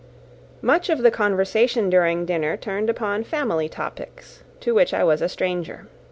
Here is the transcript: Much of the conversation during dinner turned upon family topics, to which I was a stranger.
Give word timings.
Much 0.63 0.89
of 0.89 1.03
the 1.03 1.11
conversation 1.11 1.87
during 1.87 2.25
dinner 2.25 2.57
turned 2.57 2.89
upon 2.89 3.23
family 3.23 3.69
topics, 3.69 4.41
to 4.59 4.73
which 4.73 4.95
I 4.95 5.03
was 5.03 5.21
a 5.21 5.29
stranger. 5.29 5.85